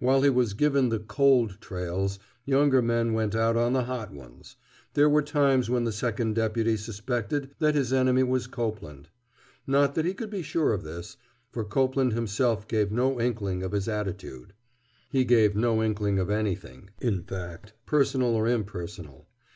[0.00, 4.56] While he was given the "cold" trails, younger men went out on the "hot" ones.
[4.94, 9.08] There were times when the Second Deputy suspected that his enemy was Copeland.
[9.64, 11.16] Not that he could be sure of this,
[11.52, 14.52] for Copeland himself gave no inkling of his attitude.
[15.12, 19.28] He gave no inkling of anything, in fact, personal or impersonal.